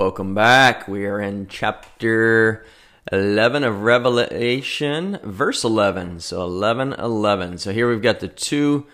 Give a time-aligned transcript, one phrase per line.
[0.00, 0.88] Welcome back.
[0.88, 2.64] We are in chapter
[3.12, 6.20] 11 of Revelation, verse 11.
[6.20, 7.58] So 11 11.
[7.58, 8.86] So here we've got the two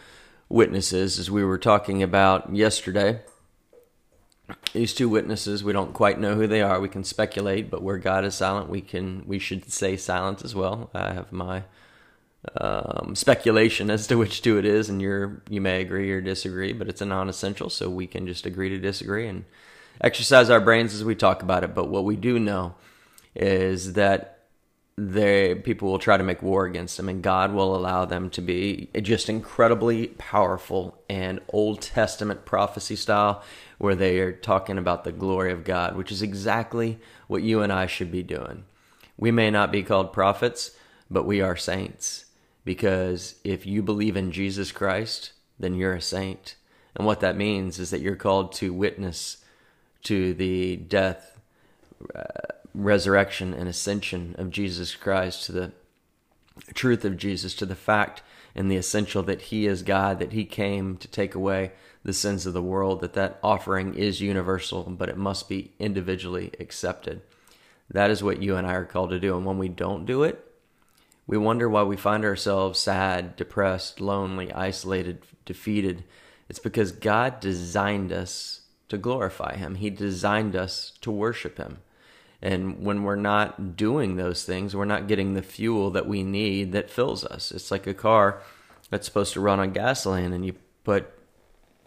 [0.49, 3.21] witnesses as we were talking about yesterday.
[4.73, 6.81] These two witnesses, we don't quite know who they are.
[6.81, 10.57] We can speculate, but where God is silent, we can we should say silent as
[10.57, 10.91] well.
[10.93, 11.63] I have my
[12.61, 16.73] um, speculation as to which two it is, and you're you may agree or disagree,
[16.73, 19.45] but it's a non-essential, so we can just agree to disagree and
[20.01, 21.75] exercise our brains as we talk about it.
[21.75, 22.75] But what we do know
[23.35, 24.33] is that
[24.99, 28.41] they people will try to make war against them, and God will allow them to
[28.41, 33.43] be just incredibly powerful and Old Testament prophecy style,
[33.79, 37.73] where they are talking about the glory of God, which is exactly what you and
[37.73, 38.65] I should be doing.
[39.19, 40.71] We may not be called prophets,
[41.11, 42.25] but we are saints.
[42.65, 46.57] Because if you believe in Jesus Christ, then you're a saint.
[46.95, 49.45] And what that means is that you're called to witness
[50.05, 51.39] to the death,
[52.15, 52.23] uh,
[52.75, 55.73] resurrection, and ascension of Jesus Christ, to the
[56.75, 58.23] truth of Jesus, to the fact
[58.55, 62.47] and the essential that He is God, that He came to take away the sins
[62.47, 67.21] of the world, that that offering is universal, but it must be individually accepted.
[67.91, 69.37] That is what you and I are called to do.
[69.37, 70.43] And when we don't do it,
[71.27, 76.05] we wonder why we find ourselves sad, depressed, lonely, isolated, defeated.
[76.49, 78.56] It's because God designed us
[78.89, 81.79] to glorify Him, He designed us to worship Him.
[82.43, 86.73] And when we're not doing those things, we're not getting the fuel that we need
[86.73, 87.51] that fills us.
[87.51, 88.43] It's like a car
[88.91, 91.13] that's supposed to run on gasoline and you put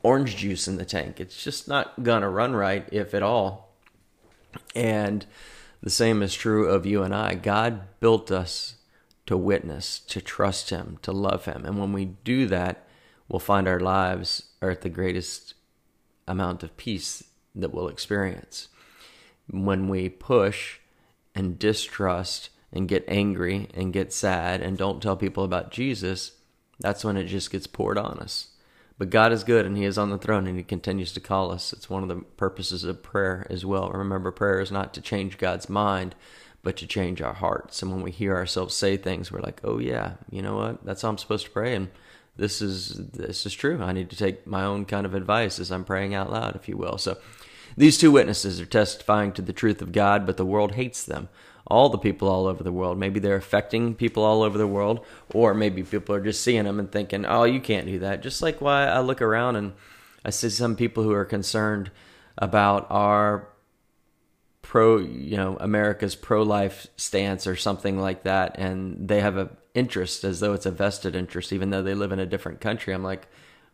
[0.03, 1.19] orange juice in the tank.
[1.19, 3.75] It's just not going to run right, if at all.
[4.75, 5.25] And
[5.81, 7.35] the same is true of you and I.
[7.35, 8.75] God built us
[9.27, 11.65] to witness, to trust Him, to love Him.
[11.65, 12.87] And when we do that,
[13.27, 15.53] we'll find our lives are at the greatest
[16.29, 17.23] amount of peace
[17.55, 18.69] that we'll experience.
[19.49, 20.77] When we push
[21.33, 26.33] and distrust and get angry and get sad and don't tell people about Jesus,
[26.79, 28.49] that's when it just gets poured on us.
[28.97, 31.51] But God is good and He is on the throne and He continues to call
[31.51, 31.73] us.
[31.73, 33.89] It's one of the purposes of prayer as well.
[33.89, 36.15] Remember, prayer is not to change God's mind,
[36.61, 37.81] but to change our hearts.
[37.81, 40.85] And when we hear ourselves say things, we're like, oh yeah, you know what?
[40.85, 41.73] That's how I'm supposed to pray.
[41.73, 41.89] And
[42.39, 43.81] this is this is true.
[43.81, 46.67] I need to take my own kind of advice as I'm praying out loud, if
[46.67, 46.97] you will.
[46.97, 47.17] So
[47.77, 51.29] these two witnesses are testifying to the truth of God, but the world hates them.
[51.67, 52.97] All the people all over the world.
[52.97, 56.79] Maybe they're affecting people all over the world, or maybe people are just seeing them
[56.79, 59.73] and thinking, "Oh, you can't do that." Just like why I look around and
[60.25, 61.91] I see some people who are concerned
[62.37, 63.49] about our
[64.61, 70.23] pro you know america's pro-life stance or something like that and they have a interest
[70.23, 72.93] as though it's a vested interest even though they live in a different country.
[72.93, 73.27] I'm like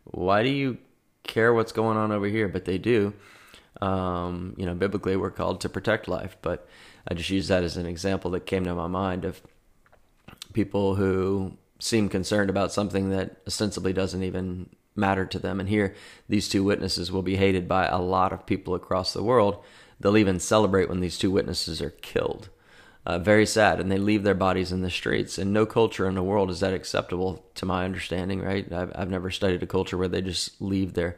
[0.04, 0.78] why do you
[1.24, 2.48] care what's going on over here?
[2.48, 3.12] But they do.
[3.80, 6.36] Um, you know biblically we're called to protect life.
[6.40, 6.66] But
[7.08, 9.42] i just use that as an example that came to my mind of
[10.52, 15.60] people who seem concerned about something that ostensibly doesn't even matter to them.
[15.60, 15.94] And here
[16.28, 19.62] these two witnesses will be hated by a lot of people across the world.
[20.00, 22.48] They'll even celebrate when these two witnesses are killed.
[23.06, 25.38] Uh, very sad, and they leave their bodies in the streets.
[25.38, 28.42] And no culture in the world is that acceptable, to my understanding.
[28.42, 28.70] Right?
[28.72, 31.16] I've, I've never studied a culture where they just leave their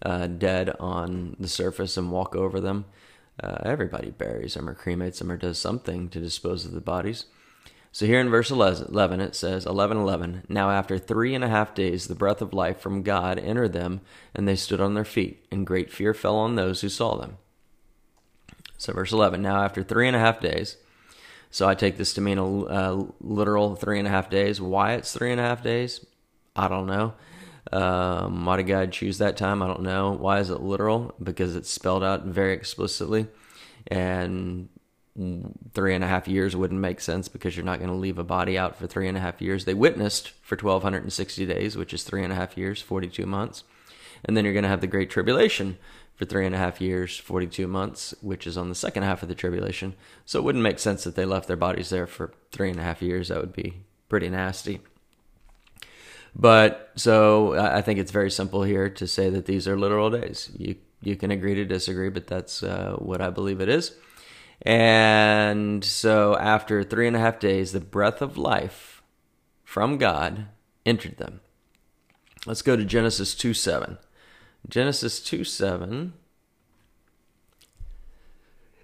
[0.00, 2.86] uh, dead on the surface and walk over them.
[3.42, 7.26] Uh, everybody buries them or cremates them or does something to dispose of the bodies.
[7.92, 11.74] So here in verse 11, it says, 11, 11, Now after three and a half
[11.74, 14.00] days, the breath of life from God entered them,
[14.34, 17.36] and they stood on their feet, and great fear fell on those who saw them.
[18.76, 20.76] So, verse 11 Now, after three and a half days,
[21.50, 24.60] so I take this to mean a, a literal three and a half days.
[24.60, 26.04] Why it's three and a half days,
[26.54, 27.14] I don't know.
[27.72, 29.62] Um, why did God choose that time?
[29.62, 30.12] I don't know.
[30.12, 31.14] Why is it literal?
[31.22, 33.26] Because it's spelled out very explicitly.
[33.86, 34.68] And
[35.74, 38.24] three and a half years wouldn't make sense because you're not going to leave a
[38.24, 39.64] body out for three and a half years.
[39.64, 43.64] They witnessed for 1,260 days, which is three and a half years, 42 months.
[44.24, 45.78] And then you're going to have the Great Tribulation,
[46.18, 49.28] for three and a half years, 42 months, which is on the second half of
[49.28, 49.94] the tribulation.
[50.26, 52.82] So it wouldn't make sense that they left their bodies there for three and a
[52.82, 53.28] half years.
[53.28, 54.80] That would be pretty nasty.
[56.34, 60.50] But so I think it's very simple here to say that these are literal days.
[60.58, 63.94] You you can agree to disagree, but that's uh, what I believe it is.
[64.62, 69.02] And so after three and a half days, the breath of life
[69.62, 70.48] from God
[70.84, 71.40] entered them.
[72.44, 73.98] Let's go to Genesis 2 7.
[74.68, 76.12] Genesis 2 7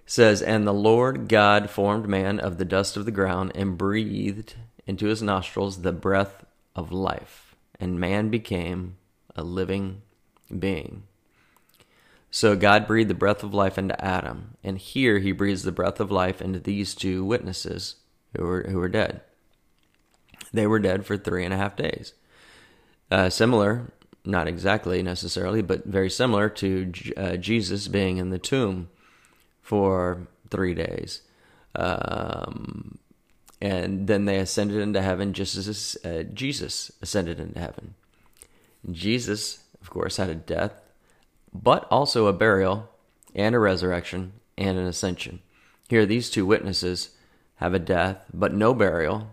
[0.05, 4.55] says, And the Lord God formed man of the dust of the ground and breathed
[4.87, 6.45] into his nostrils the breath
[6.75, 8.97] of life, and man became
[9.35, 10.01] a living
[10.57, 11.03] being.
[12.31, 15.99] So God breathed the breath of life into Adam, and here he breathes the breath
[15.99, 17.95] of life into these two witnesses
[18.35, 19.21] who were who were dead.
[20.51, 22.13] They were dead for three and a half days.
[23.09, 23.91] Uh, similar,
[24.25, 28.89] not exactly necessarily, but very similar to uh, Jesus being in the tomb
[29.61, 31.21] for three days.
[31.75, 32.97] Um,
[33.61, 37.95] and then they ascended into heaven just as uh, Jesus ascended into heaven.
[38.91, 40.81] Jesus, of course, had a death,
[41.53, 42.89] but also a burial
[43.33, 45.41] and a resurrection and an ascension.
[45.89, 47.11] Here, these two witnesses
[47.55, 49.29] have a death, but no burial.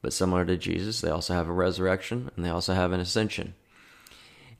[0.00, 3.54] But similar to Jesus, they also have a resurrection and they also have an ascension.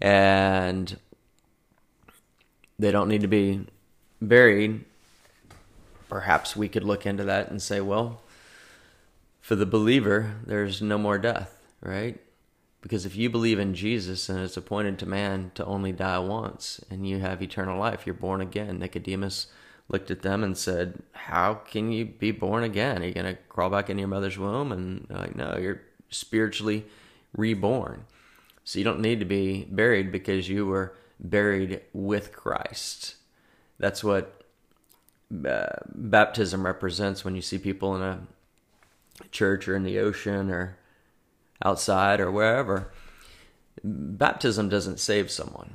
[0.00, 0.98] And
[2.78, 3.66] they don't need to be
[4.20, 4.84] buried.
[6.08, 8.22] Perhaps we could look into that and say, well,
[9.40, 12.20] for the believer, there's no more death, right?
[12.80, 16.80] Because if you believe in Jesus and it's appointed to man to only die once
[16.90, 18.78] and you have eternal life, you're born again.
[18.78, 19.48] Nicodemus
[19.88, 23.02] looked at them and said, How can you be born again?
[23.02, 24.70] Are you going to crawl back into your mother's womb?
[24.70, 25.80] And like, No, you're
[26.10, 26.86] spiritually
[27.36, 28.04] reborn.
[28.68, 33.14] So you don't need to be buried because you were buried with Christ.
[33.78, 34.42] That's what
[35.32, 38.20] uh, baptism represents when you see people in a
[39.30, 40.76] church or in the ocean or
[41.64, 42.92] outside or wherever.
[43.82, 45.72] Baptism doesn't save someone.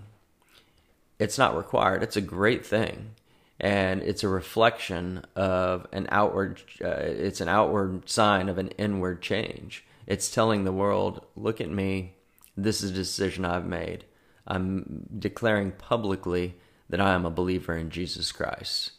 [1.17, 2.03] It's not required.
[2.03, 3.15] It's a great thing.
[3.59, 9.23] And it's a reflection of an outward, uh, it's an outward sign of an inward
[9.23, 9.83] change.
[10.05, 12.13] It's telling the world, look at me.
[12.55, 14.05] This is a decision I've made.
[14.47, 16.55] I'm declaring publicly
[16.89, 18.91] that I am a believer in Jesus Christ.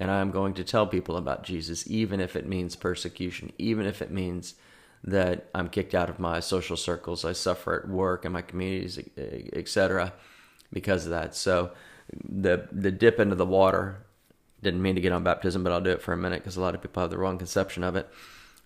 [0.00, 3.86] And I am going to tell people about Jesus, even if it means persecution, even
[3.86, 4.54] if it means
[5.04, 8.98] that I'm kicked out of my social circles, I suffer at work and my communities,
[9.52, 10.12] etc.,
[10.72, 11.34] because of that.
[11.34, 11.72] So
[12.24, 14.06] the the dip into the water
[14.62, 16.60] didn't mean to get on baptism, but I'll do it for a minute because a
[16.60, 18.08] lot of people have the wrong conception of it.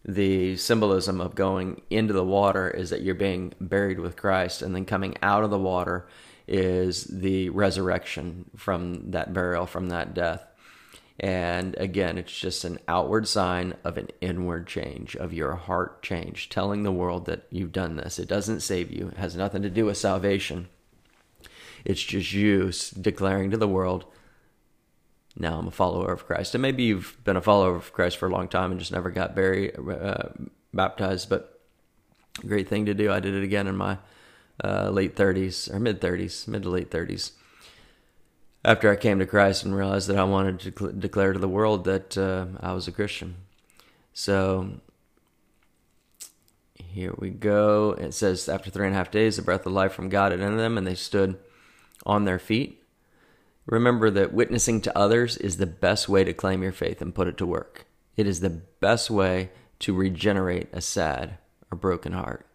[0.09, 4.75] The symbolism of going into the water is that you're being buried with Christ, and
[4.75, 6.07] then coming out of the water
[6.47, 10.47] is the resurrection from that burial, from that death.
[11.19, 16.51] And again, it's just an outward sign of an inward change, of your heart change,
[16.51, 18.21] telling the world that you've done this.
[18.21, 20.69] It doesn't save you, it has nothing to do with salvation.
[21.85, 22.71] It's just you
[23.01, 24.05] declaring to the world,
[25.37, 26.55] now I'm a follower of Christ.
[26.55, 29.11] And maybe you've been a follower of Christ for a long time and just never
[29.11, 30.29] got buried, uh,
[30.73, 31.61] baptized, but
[32.47, 33.13] great thing to do.
[33.13, 33.99] I did it again in my
[34.63, 37.33] uh, late 30s or mid 30s, mid to late 30s
[38.67, 41.49] after I came to Christ and realized that I wanted to cl- declare to the
[41.49, 43.37] world that uh, I was a Christian.
[44.13, 44.81] So
[46.75, 47.93] here we go.
[47.93, 50.41] It says, after three and a half days, the breath of life from God had
[50.41, 51.39] entered them, and they stood
[52.05, 52.83] on their feet.
[53.67, 57.29] Remember that witnessing to others is the best way to claim your faith and put
[57.29, 57.87] it to work.
[58.17, 61.39] It is the best way to regenerate a sad
[61.71, 62.47] or broken heart.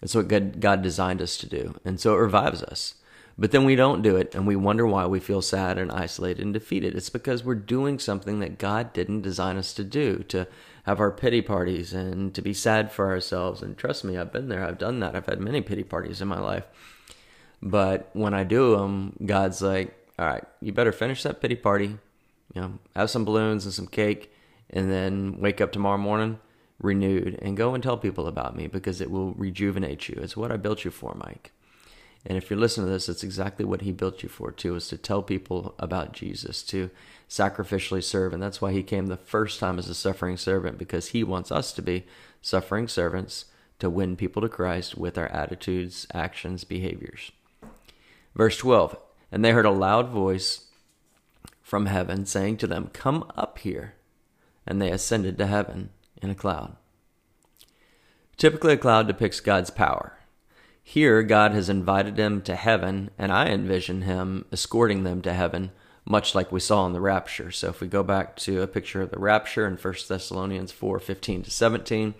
[0.00, 1.74] That's what God, God designed us to do.
[1.84, 2.94] And so it revives us.
[3.38, 6.44] But then we don't do it and we wonder why we feel sad and isolated
[6.44, 6.94] and defeated.
[6.94, 10.46] It's because we're doing something that God didn't design us to do, to
[10.84, 13.62] have our pity parties and to be sad for ourselves.
[13.62, 15.16] And trust me, I've been there, I've done that.
[15.16, 16.64] I've had many pity parties in my life.
[17.62, 21.98] But when I do them, God's like, all right, you better finish that pity party,
[22.54, 24.32] you know, have some balloons and some cake,
[24.70, 26.38] and then wake up tomorrow morning
[26.82, 30.18] renewed and go and tell people about me because it will rejuvenate you.
[30.20, 31.52] It's what I built you for, Mike.
[32.24, 34.88] And if you're listening to this, it's exactly what he built you for too, is
[34.88, 36.90] to tell people about Jesus, to
[37.28, 38.32] sacrificially serve.
[38.32, 41.50] And that's why he came the first time as a suffering servant, because he wants
[41.50, 42.04] us to be
[42.40, 43.46] suffering servants
[43.80, 47.32] to win people to Christ with our attitudes, actions, behaviors.
[48.36, 48.96] Verse 12
[49.32, 50.66] And they heard a loud voice
[51.62, 53.94] from heaven saying to them, Come up here.
[54.66, 55.88] And they ascended to heaven
[56.20, 56.76] in a cloud.
[58.36, 60.18] Typically, a cloud depicts God's power.
[60.82, 65.70] Here, God has invited them to heaven, and I envision Him escorting them to heaven,
[66.04, 67.50] much like we saw in the rapture.
[67.50, 70.98] So, if we go back to a picture of the rapture in 1 Thessalonians 4
[70.98, 72.14] 15 to 17,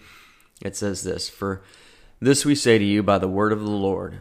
[0.64, 1.62] it says this For
[2.21, 4.21] this we say to you by the word of the Lord,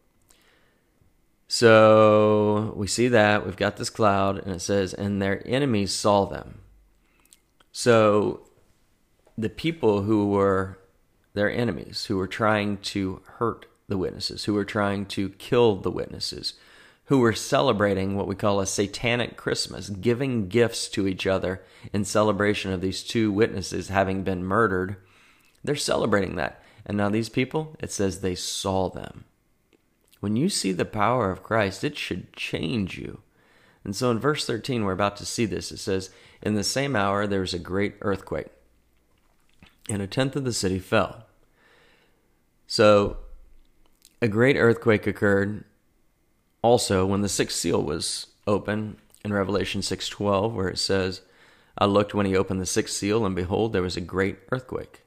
[1.53, 6.23] So we see that we've got this cloud, and it says, and their enemies saw
[6.23, 6.59] them.
[7.73, 8.47] So
[9.37, 10.79] the people who were
[11.33, 15.91] their enemies, who were trying to hurt the witnesses, who were trying to kill the
[15.91, 16.53] witnesses,
[17.07, 22.05] who were celebrating what we call a satanic Christmas, giving gifts to each other in
[22.05, 24.95] celebration of these two witnesses having been murdered.
[25.65, 26.63] They're celebrating that.
[26.85, 29.25] And now these people, it says they saw them.
[30.21, 33.21] When you see the power of Christ, it should change you.
[33.83, 35.71] And so in verse 13, we're about to see this.
[35.71, 36.11] It says,
[36.41, 38.47] In the same hour there was a great earthquake,
[39.89, 41.25] and a tenth of the city fell.
[42.67, 43.17] So
[44.21, 45.65] a great earthquake occurred
[46.61, 51.21] also when the sixth seal was open in Revelation 6:12 where it says
[51.77, 55.01] I looked when he opened the sixth seal and behold there was a great earthquake.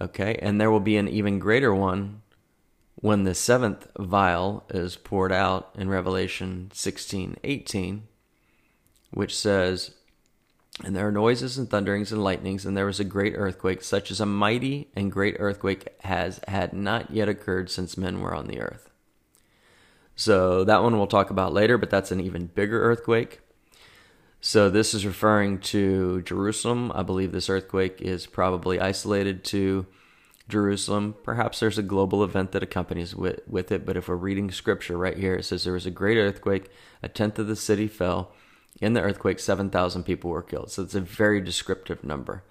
[0.00, 2.22] Okay, and there will be an even greater one
[2.96, 8.02] when the seventh vial is poured out in Revelation 16:18
[9.10, 9.92] which says
[10.82, 14.10] and there are noises and thunderings and lightnings, and there was a great earthquake, such
[14.10, 18.48] as a mighty and great earthquake has had not yet occurred since men were on
[18.48, 18.90] the earth.
[20.16, 23.40] So that one we'll talk about later, but that's an even bigger earthquake.
[24.40, 26.90] So this is referring to Jerusalem.
[26.92, 29.86] I believe this earthquake is probably isolated to
[30.48, 31.14] Jerusalem.
[31.22, 34.96] Perhaps there's a global event that accompanies with, with it, but if we're reading scripture
[34.96, 36.70] right here, it says there was a great earthquake,
[37.02, 38.32] a tenth of the city fell
[38.80, 40.70] in the earthquake, 7,000 people were killed.
[40.70, 42.42] So it's a very descriptive number.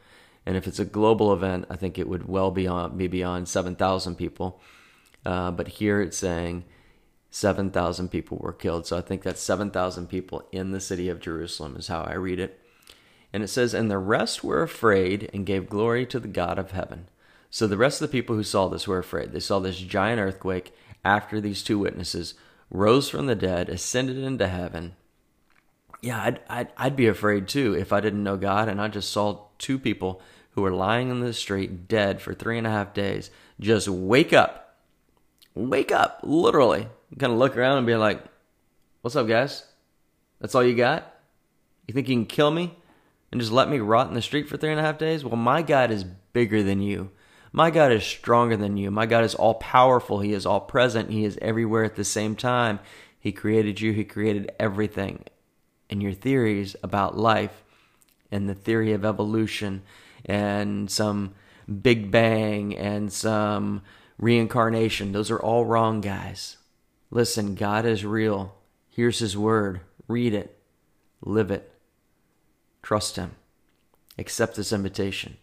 [0.46, 4.62] And if it's a global event, I think it would well be beyond 7,000 people.
[5.26, 6.66] Uh, but here it's saying
[7.30, 8.86] 7,000 people were killed.
[8.88, 12.40] So I think that's 7,000 people in the city of Jerusalem, is how I read
[12.40, 12.60] it.
[13.32, 16.72] And it says, And the rest were afraid and gave glory to the God of
[16.72, 17.08] heaven.
[17.54, 19.32] So the rest of the people who saw this were afraid.
[19.32, 20.74] They saw this giant earthquake
[21.06, 22.34] after these two witnesses
[22.72, 24.96] rose from the dead, ascended into heaven,
[26.02, 29.12] yeah, I'd, I'd, I'd be afraid too if I didn't know God and I just
[29.12, 30.20] saw two people
[30.54, 33.30] who were lying in the street dead for three and a half days
[33.60, 34.80] just wake up.
[35.54, 36.88] Wake up, literally.
[37.20, 38.20] Kind of look around and be like,
[39.02, 39.64] What's up, guys?
[40.42, 41.14] That's all you got?
[41.88, 42.76] You think you can kill me
[43.32, 45.24] and just let me rot in the street for three and a half days?
[45.24, 47.12] Well, my God is bigger than you.
[47.56, 48.90] My God is stronger than you.
[48.90, 50.20] My God is all powerful.
[50.20, 51.12] He is all present.
[51.12, 52.80] He is everywhere at the same time.
[53.20, 55.24] He created you, He created everything
[55.90, 57.64] and your theories about life
[58.32, 59.84] and the theory of evolution
[60.26, 61.36] and some
[61.82, 63.84] Big Bang and some
[64.18, 65.12] reincarnation.
[65.12, 66.58] Those are all wrong, guys.
[67.12, 68.56] Listen, God is real.
[68.90, 69.82] Here's His Word.
[70.08, 70.60] Read it,
[71.22, 71.72] live it,
[72.82, 73.36] trust Him,
[74.18, 75.38] accept this invitation.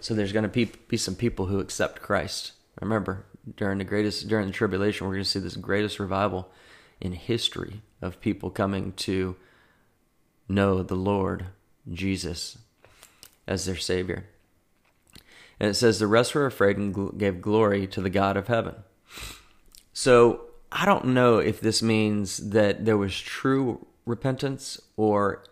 [0.00, 2.52] So there's going to be, be some people who accept Christ.
[2.80, 3.26] Remember,
[3.56, 6.50] during the greatest during the tribulation, we're going to see this greatest revival
[7.00, 9.36] in history of people coming to
[10.48, 11.46] know the Lord
[11.90, 12.58] Jesus
[13.46, 14.26] as their Savior.
[15.58, 18.76] And it says, The rest were afraid and gave glory to the God of heaven.
[19.92, 20.42] So
[20.72, 25.44] I don't know if this means that there was true repentance or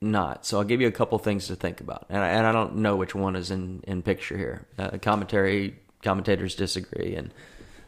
[0.00, 0.46] not.
[0.46, 2.06] So I'll give you a couple things to think about.
[2.08, 4.66] And I, and I don't know which one is in, in picture here.
[4.78, 7.14] Uh, commentary commentators disagree.
[7.14, 7.32] And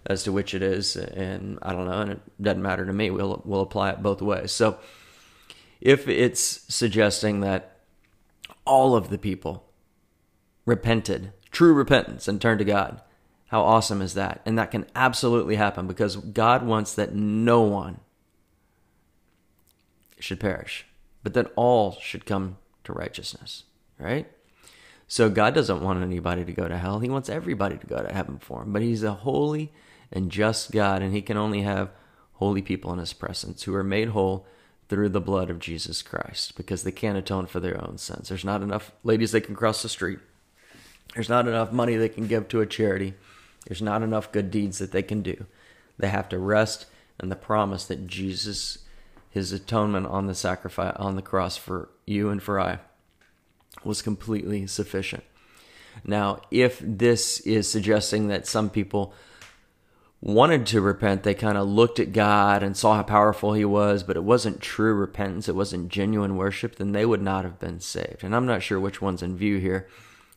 [0.07, 3.11] as to which it is, and I don't know, and it doesn't matter to me.
[3.11, 4.52] We'll we'll apply it both ways.
[4.52, 4.78] So,
[5.81, 6.40] if it's
[6.73, 7.76] suggesting that
[8.64, 9.64] all of the people
[10.66, 13.00] repented, true repentance, and turned to God,
[13.47, 14.40] how awesome is that?
[14.45, 18.00] And that can absolutely happen because God wants that no one
[20.19, 20.87] should perish,
[21.22, 23.64] but that all should come to righteousness,
[23.98, 24.26] right?
[25.08, 27.00] So God doesn't want anybody to go to hell.
[27.00, 28.72] He wants everybody to go to heaven for him.
[28.72, 29.72] But he's a holy
[30.12, 31.90] and just God, and He can only have
[32.34, 34.46] holy people in His presence who are made whole
[34.88, 38.28] through the blood of Jesus Christ because they can't atone for their own sins.
[38.28, 40.18] There's not enough ladies they can cross the street.
[41.14, 43.14] There's not enough money they can give to a charity.
[43.66, 45.46] There's not enough good deeds that they can do.
[45.98, 46.86] They have to rest
[47.22, 48.78] in the promise that Jesus,
[49.32, 52.78] his atonement on the sacrifice on the cross for you and for I,
[53.82, 55.24] was completely sufficient.
[56.04, 59.14] Now, if this is suggesting that some people
[60.20, 64.02] wanted to repent, they kind of looked at God and saw how powerful He was,
[64.02, 67.80] but it wasn't true repentance, it wasn't genuine worship, then they would not have been
[67.80, 68.22] saved.
[68.22, 69.88] And I'm not sure which one's in view here,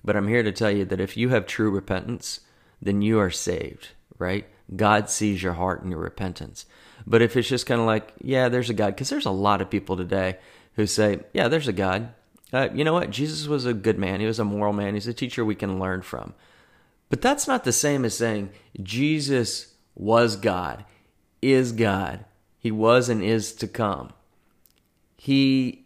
[0.03, 2.39] but I'm here to tell you that if you have true repentance,
[2.81, 4.47] then you are saved, right?
[4.73, 6.65] God sees your heart and your repentance.
[7.05, 9.61] But if it's just kind of like, yeah, there's a God, because there's a lot
[9.61, 10.37] of people today
[10.75, 12.13] who say, yeah, there's a God.
[12.53, 13.09] Uh, you know what?
[13.09, 14.19] Jesus was a good man.
[14.19, 14.93] He was a moral man.
[14.93, 16.33] He's a teacher we can learn from.
[17.09, 18.49] But that's not the same as saying
[18.81, 20.85] Jesus was God,
[21.41, 22.25] is God,
[22.59, 24.11] He was and is to come.
[25.17, 25.85] He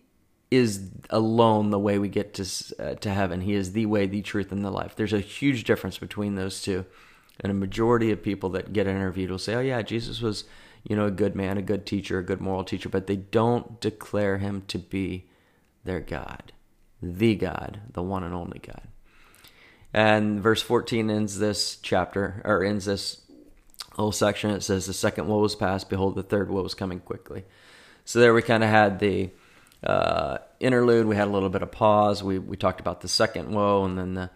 [0.52, 2.46] is alone the way we get to
[2.80, 3.42] uh, to heaven.
[3.42, 4.96] He is the way, the truth, and the life.
[4.96, 6.86] There's a huge difference between those two,
[7.40, 10.44] and a majority of people that get interviewed will say, "Oh yeah, Jesus was,
[10.84, 13.80] you know, a good man, a good teacher, a good moral teacher," but they don't
[13.80, 15.30] declare him to be
[15.84, 16.52] their God,
[17.02, 18.88] the God, the one and only God.
[19.94, 23.22] And verse 14 ends this chapter, or ends this
[23.94, 24.52] whole section.
[24.52, 27.46] It says, The second woe was past, behold, the third woe is coming quickly.
[28.06, 29.32] So there we kind of had the
[29.84, 31.06] uh, interlude.
[31.06, 32.24] We had a little bit of pause.
[32.24, 34.30] We, we talked about the second woe, and then the,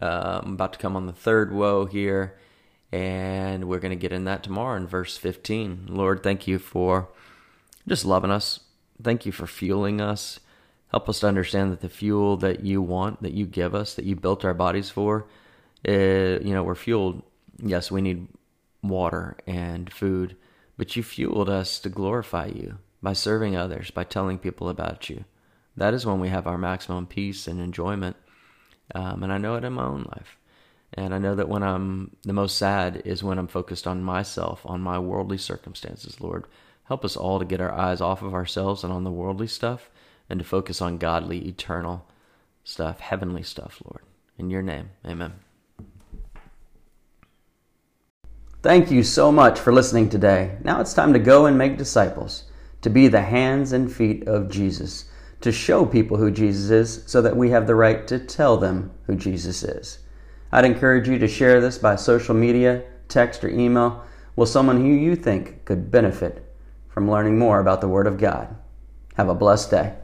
[0.00, 2.36] uh, I'm about to come on the third woe here.
[2.92, 5.86] And we're going to get in that tomorrow in verse 15.
[5.88, 7.08] Lord, thank you for
[7.86, 8.60] just loving us.
[9.02, 10.40] Thank you for fueling us.
[10.88, 14.04] Help us to understand that the fuel that you want, that you give us, that
[14.04, 15.26] you built our bodies for,
[15.88, 17.22] uh, you know, we're fueled.
[17.62, 18.26] Yes, we need
[18.82, 20.36] water and food,
[20.76, 25.24] but you fueled us to glorify you by serving others, by telling people about you.
[25.76, 28.16] That is when we have our maximum peace and enjoyment.
[28.94, 30.36] Um, and I know it in my own life.
[30.94, 34.62] And I know that when I'm the most sad is when I'm focused on myself,
[34.64, 36.46] on my worldly circumstances, Lord.
[36.84, 39.88] Help us all to get our eyes off of ourselves and on the worldly stuff
[40.28, 42.04] and to focus on godly, eternal
[42.64, 44.02] stuff, heavenly stuff, Lord.
[44.38, 45.34] In your name, amen.
[48.62, 50.58] Thank you so much for listening today.
[50.64, 52.44] Now it's time to go and make disciples,
[52.82, 55.06] to be the hands and feet of Jesus,
[55.40, 58.90] to show people who Jesus is so that we have the right to tell them
[59.06, 59.98] who Jesus is.
[60.52, 64.04] I'd encourage you to share this by social media, text, or email
[64.36, 66.54] with someone who you think could benefit
[66.88, 68.54] from learning more about the Word of God.
[69.14, 69.94] Have a blessed day.